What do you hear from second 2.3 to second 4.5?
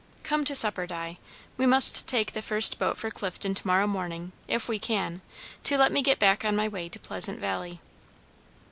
the first boat for Clifton to morrow morning,